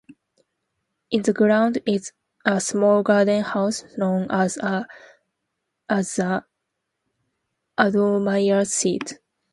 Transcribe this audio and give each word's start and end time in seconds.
In 1.11 1.21
the 1.21 1.31
grounds 1.31 1.77
is 1.85 2.11
a 2.43 2.59
small 2.59 3.03
garden 3.03 3.43
house 3.43 3.83
known 3.99 4.25
as 4.31 4.55
The 4.55 4.87
Admirals 7.77 8.73
Seat. 8.73 9.19